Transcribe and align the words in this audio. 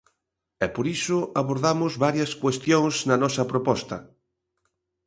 E 0.65 0.67
por 0.75 0.85
iso 0.97 1.19
abordamos 1.41 1.93
varias 2.05 2.31
cuestións 2.43 2.95
na 3.07 3.15
nosa 3.23 3.43
proposta. 3.51 3.97